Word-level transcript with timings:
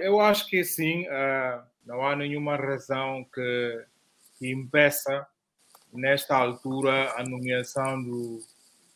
Eu 0.00 0.20
acho 0.20 0.46
que 0.48 0.64
sim, 0.64 1.06
uh, 1.08 1.62
não 1.84 2.06
há 2.06 2.14
nenhuma 2.14 2.56
razão 2.56 3.24
que, 3.34 3.84
que 4.38 4.50
impeça, 4.50 5.26
nesta 5.92 6.36
altura, 6.36 7.12
a 7.16 7.24
nomeação 7.24 8.02
do 8.02 8.40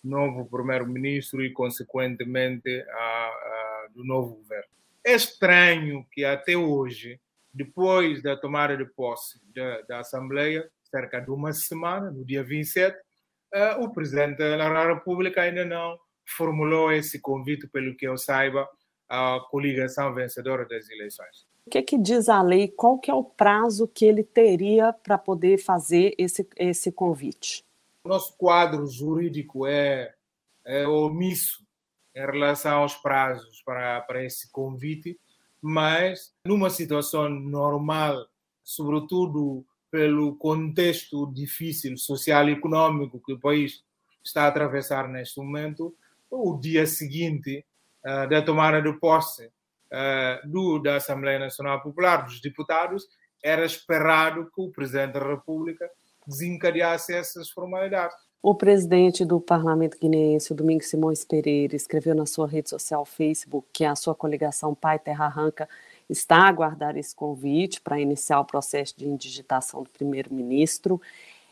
novo 0.05 0.45
primeiro-ministro 0.47 1.43
e, 1.43 1.51
consequentemente, 1.53 2.85
a, 2.91 2.97
a, 2.97 3.89
do 3.95 4.05
novo 4.05 4.37
governo. 4.37 4.69
É 5.05 5.15
estranho 5.15 6.07
que 6.13 6.25
até 6.25 6.57
hoje, 6.57 7.21
depois 7.53 8.23
da 8.23 8.37
tomada 8.37 8.77
de 8.77 8.85
posse 8.85 9.41
da, 9.55 9.81
da 9.83 10.01
Assembleia, 10.01 10.69
cerca 10.85 11.21
de 11.21 11.31
uma 11.31 11.53
semana, 11.53 12.11
no 12.11 12.25
dia 12.25 12.45
27, 12.45 12.97
uh, 12.97 13.01
eh, 13.55 13.77
o 13.77 13.91
presidente 13.91 14.37
da 14.39 14.85
República 14.87 15.43
ainda 15.43 15.65
não 15.65 15.99
formulou 16.27 16.93
esse 16.93 17.19
convite, 17.21 17.67
pelo 17.67 17.97
que 17.97 18.07
eu 18.07 18.17
saiba, 18.17 18.69
à 19.13 19.39
coligação 19.51 20.15
vencedora 20.15 20.67
das 20.67 20.89
eleições. 20.89 21.47
O 21.67 21.71
que, 21.71 21.77
é 21.77 21.83
que 21.83 21.99
diz 21.99 22.31
a 22.31 22.41
lei? 22.41 22.69
Qual 22.69 22.99
que 22.99 23.11
é 23.11 23.15
o 23.15 23.23
prazo 23.23 23.87
que 23.87 24.07
ele 24.07 24.25
teria 24.25 24.91
para 24.91 25.19
poder 25.19 25.59
fazer 25.59 26.15
esse, 26.17 26.49
esse 26.57 26.91
convite? 26.91 27.63
O 28.05 28.09
nosso 28.09 28.35
quadro 28.39 28.87
jurídico 28.87 29.67
é, 29.67 30.15
é 30.65 30.89
omisso 30.89 31.63
em 32.17 32.21
relação 32.21 32.79
aos 32.79 32.95
prazos 32.95 33.63
para, 33.63 34.01
para 34.01 34.25
esse 34.25 34.51
convite, 34.51 35.21
mas 35.61 36.33
numa 36.47 36.71
situação 36.71 37.29
normal, 37.29 38.27
sobretudo 38.65 39.65
pelo 39.91 40.35
contexto 40.37 41.31
difícil 41.33 41.99
social 41.99 42.49
e 42.49 42.53
econômico 42.53 43.21
que 43.21 43.35
o 43.35 43.39
país 43.39 43.85
está 44.25 44.45
a 44.45 44.49
atravessar 44.49 45.07
neste 45.07 45.39
momento, 45.39 45.95
o 46.31 46.59
dia 46.59 46.87
seguinte 46.87 47.65
uh, 48.05 48.29
da 48.29 48.43
tomada 48.43 48.81
de 48.81 48.93
posse 48.99 49.47
uh, 49.47 50.49
do, 50.49 50.79
da 50.79 50.97
Assembleia 50.97 51.39
Nacional 51.39 51.83
Popular, 51.83 52.25
dos 52.25 52.41
deputados, 52.41 53.07
era 53.43 53.65
esperado 53.65 54.51
que 54.55 54.61
o 54.61 54.71
Presidente 54.71 55.13
da 55.13 55.27
República 55.27 55.89
desencadeasse 56.27 57.13
essas 57.13 57.51
formalidades. 57.51 58.17
O 58.45 58.57
presidente 58.57 59.25
do 59.25 59.41
Parlamento 59.41 59.97
Guineense, 60.01 60.53
Domingos 60.53 60.89
Simões 60.89 61.25
Pereira, 61.25 61.77
escreveu 61.77 62.13
na 62.13 62.27
sua 62.27 62.49
rede 62.49 62.71
social 62.71 63.05
Facebook 63.05 63.69
que 63.73 63.85
a 63.85 63.95
sua 63.95 64.17
coligação 64.17 64.75
Pai 64.75 64.99
Terra 64.99 65.27
Arranca 65.27 65.69
está 66.11 66.39
a 66.39 66.49
aguardar 66.49 66.97
esse 66.97 67.15
convite 67.15 67.81
para 67.81 68.01
iniciar 68.01 68.41
o 68.41 68.45
processo 68.45 68.99
de 68.99 69.07
indigitação 69.09 69.85
do 69.85 69.91
primeiro-ministro. 69.91 71.01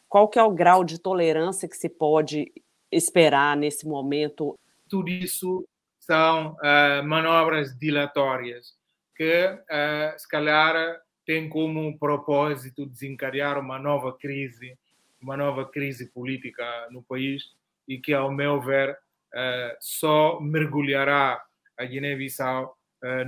Qual 0.08 0.26
que 0.26 0.36
é 0.36 0.42
o 0.42 0.50
grau 0.50 0.82
de 0.82 0.98
tolerância 0.98 1.68
que 1.68 1.76
se 1.76 1.88
pode 1.88 2.52
esperar 2.90 3.56
nesse 3.56 3.86
momento? 3.86 4.58
Tudo 4.88 5.08
isso 5.08 5.64
são 6.10 6.54
uh, 6.54 7.06
manobras 7.06 7.78
dilatórias 7.78 8.74
que, 9.14 9.46
uh, 9.46 10.18
se 10.18 10.28
calhar, 10.28 11.00
têm 11.24 11.48
como 11.48 11.96
propósito 12.00 12.84
desencadear 12.84 13.56
uma 13.60 13.78
nova 13.78 14.18
crise, 14.18 14.76
uma 15.22 15.36
nova 15.36 15.64
crise 15.70 16.10
política 16.10 16.64
no 16.90 17.00
país 17.00 17.44
e 17.86 17.96
que, 17.96 18.12
ao 18.12 18.32
meu 18.32 18.60
ver, 18.60 18.90
uh, 18.90 19.76
só 19.78 20.40
mergulhará 20.40 21.40
a 21.78 21.84
Guiné-Bissau 21.84 22.76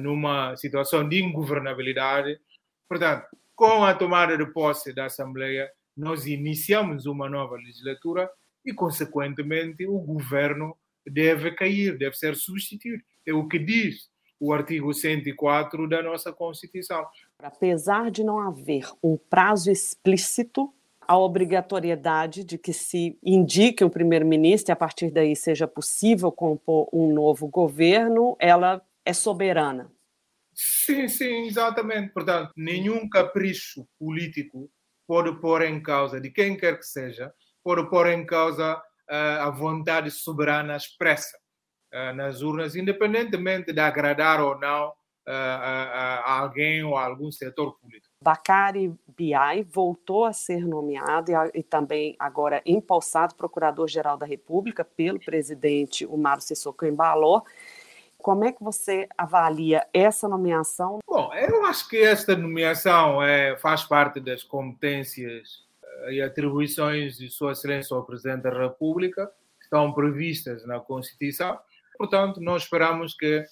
numa 0.01 0.55
situação 0.57 1.09
de 1.09 1.23
ingovernabilidade. 1.23 2.39
Portanto, 2.87 3.27
com 3.55 3.85
a 3.85 3.95
tomada 3.95 4.37
de 4.37 4.45
posse 4.53 4.93
da 4.93 5.07
Assembleia, 5.07 5.71
nós 5.97 6.27
iniciamos 6.27 7.07
uma 7.07 7.27
nova 7.31 7.57
legislatura 7.57 8.29
e, 8.67 8.75
consequentemente, 8.75 9.87
o 9.87 9.99
governo 9.99 10.77
deve 11.07 11.53
cair, 11.53 11.97
deve 11.99 12.17
ser 12.17 12.37
substituído. 12.37 13.03
É 13.27 13.33
o 13.33 13.49
que 13.49 13.59
diz 13.59 14.11
o 14.39 14.53
artigo 14.53 14.93
104 14.93 15.89
da 15.89 16.03
nossa 16.03 16.33
Constituição. 16.33 17.07
Apesar 17.39 18.11
de 18.11 18.25
não 18.25 18.41
haver 18.41 18.89
um 19.03 19.17
prazo 19.17 19.71
explícito, 19.71 20.73
a 21.07 21.17
obrigatoriedade 21.19 22.45
de 22.45 22.59
que 22.59 22.73
se 22.73 23.19
indique 23.23 23.85
um 23.85 23.91
primeiro-ministro 23.91 24.71
e 24.71 24.75
a 24.75 24.77
partir 24.77 25.11
daí 25.11 25.37
seja 25.37 25.69
possível 25.69 26.33
compor 26.33 26.89
um 26.93 27.13
novo 27.13 27.47
governo, 27.47 28.37
ela 28.39 28.83
é 29.05 29.13
soberana. 29.13 29.91
Sim, 30.55 31.09
sim, 31.09 31.47
exatamente. 31.47 32.13
Portanto, 32.13 32.53
nenhum 32.57 33.09
capricho 33.09 33.87
político 33.99 34.71
pode 35.07 35.41
pôr 35.41 35.63
em 35.63 35.83
causa, 35.83 36.21
de 36.21 36.31
quem 36.31 36.57
quer 36.57 36.79
que 36.79 36.87
seja, 36.87 37.33
pode 37.63 37.89
pôr 37.91 38.09
em 38.09 38.25
causa 38.25 38.81
a 39.09 39.51
vontade 39.51 40.11
soberana 40.11 40.77
expressa 40.77 41.37
nas 42.15 42.41
urnas, 42.41 42.75
independentemente 42.75 43.73
de 43.73 43.81
agradar 43.81 44.41
ou 44.41 44.59
não 44.59 44.93
a 45.27 46.41
alguém 46.41 46.83
ou 46.83 46.97
a 46.97 47.05
algum 47.05 47.31
setor 47.31 47.79
político. 47.79 48.13
Bacari 48.23 48.93
Biai 49.07 49.63
voltou 49.63 50.25
a 50.25 50.33
ser 50.33 50.67
nomeado 50.67 51.31
e, 51.31 51.61
e 51.61 51.63
também 51.63 52.17
agora 52.19 52.63
empossado 52.67 53.35
procurador-geral 53.35 54.17
da 54.17 54.27
República 54.27 54.85
pelo 54.85 55.21
presidente 55.21 56.07
Omar 56.07 56.41
Sissoko 56.41 56.87
Embaló. 56.87 57.43
Como 58.19 58.45
é 58.45 58.53
que 58.53 58.63
você 58.63 59.09
avalia 59.19 59.87
essa 59.93 60.29
nomeação? 60.29 61.01
Bom, 61.07 61.35
eu 61.35 61.65
acho 61.67 61.89
que 61.89 61.99
esta 61.99 62.37
nomeação 62.37 63.23
é, 63.23 63.57
faz 63.57 63.83
parte 63.83 64.21
das 64.21 64.45
competências 64.45 65.65
e 66.11 66.21
atribuições 66.21 67.17
de 67.17 67.31
Sua 67.31 67.53
Excelência 67.53 67.97
ao 67.97 68.05
Presidente 68.05 68.43
da 68.43 68.51
República 68.51 69.31
estão 69.61 69.93
previstas 69.93 70.67
na 70.67 70.81
Constituição. 70.81 71.59
Portanto, 71.97 72.41
nós 72.41 72.65
esperamos 72.65 73.15
que 73.15 73.45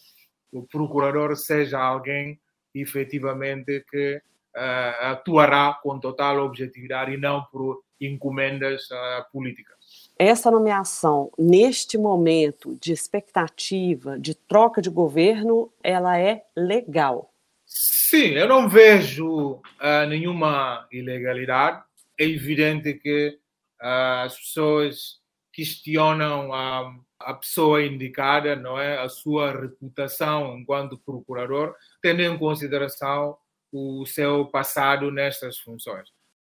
o 0.53 0.63
procurador 0.63 1.37
seja 1.37 1.79
alguém 1.79 2.41
efetivamente 2.75 3.85
que 3.91 4.17
uh, 4.57 5.05
atuará 5.13 5.79
com 5.83 5.99
total 5.99 6.45
objetividade 6.45 7.13
e 7.13 7.17
não 7.17 7.45
por 7.45 7.83
encomendas 8.01 8.83
uh, 8.91 9.31
políticas. 9.33 10.11
Essa 10.19 10.51
nomeação, 10.51 11.31
neste 11.39 11.97
momento 11.99 12.77
de 12.81 12.93
expectativa, 12.93 14.19
de 14.19 14.35
troca 14.35 14.81
de 14.81 14.91
governo, 14.91 15.73
ela 15.83 16.19
é 16.19 16.45
legal? 16.57 17.31
Sim, 17.67 18.33
eu 18.33 18.49
não 18.49 18.69
vejo 18.69 19.53
uh, 19.55 20.07
nenhuma 20.09 20.87
ilegalidade 20.91 21.83
é 22.21 22.25
evidente 22.25 22.93
que 22.95 23.39
uh, 23.81 24.25
as 24.25 24.39
pessoas 24.39 25.21
questionam 25.51 26.53
a, 26.53 26.95
a 27.19 27.35
pessoa 27.35 27.83
indicada, 27.83 28.55
não 28.55 28.79
é, 28.79 28.99
a 28.99 29.09
sua 29.09 29.59
reputação 29.59 30.59
enquanto 30.59 30.99
procurador, 30.99 31.75
tendo 32.03 32.21
em 32.21 32.39
consideração 32.39 33.39
o 33.73 34.05
seu 34.05 34.47
passado 34.47 35.11
nestas 35.11 35.57
funções. 35.59 36.11